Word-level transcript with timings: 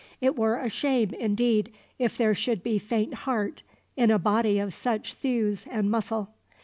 It 0.19 0.35
were 0.35 0.57
a 0.57 0.67
shame, 0.67 1.11
indeed, 1.11 1.71
if 1.99 2.17
there 2.17 2.33
should 2.33 2.63
be 2.63 2.79
faint 2.79 3.13
heart 3.13 3.61
in 3.95 4.09
a 4.09 4.17
body 4.17 4.57
of 4.57 4.73
such 4.73 5.13
thews 5.13 5.67
and 5.69 5.91
muscle. 5.91 6.33